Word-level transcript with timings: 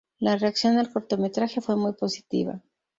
La 0.17 0.35
reacción 0.35 0.79
al 0.79 0.91
cortometraje 0.91 1.61
fue 1.61 1.75
muy 1.75 1.93
positiva. 1.93 2.59